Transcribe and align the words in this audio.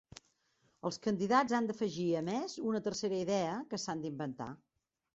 Els 0.89 0.97
candidats 1.03 1.55
han 1.59 1.69
d'afegir 1.71 2.07
a 2.23 2.25
més 2.33 2.57
una 2.73 2.83
tercera 2.91 3.23
idea, 3.29 3.55
que 3.71 3.83
s'han 3.87 4.07
d'inventar. 4.09 4.53